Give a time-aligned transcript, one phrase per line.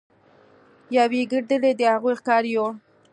[0.97, 2.71] یوې ګیدړې د هغوی ښکار یووړ.